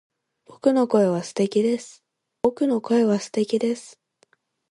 [0.47, 2.01] 僕の声は素敵です